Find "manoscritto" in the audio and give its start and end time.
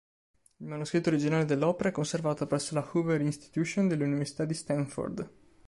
0.65-1.09